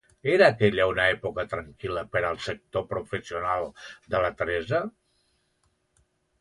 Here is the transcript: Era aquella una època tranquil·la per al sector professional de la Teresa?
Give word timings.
Era 0.35 0.45
aquella 0.51 0.87
una 0.91 1.03
època 1.15 1.43
tranquil·la 1.51 2.05
per 2.15 2.23
al 2.31 2.41
sector 2.47 2.87
professional 2.95 3.69
de 4.15 4.25
la 4.27 4.35
Teresa? 4.43 4.85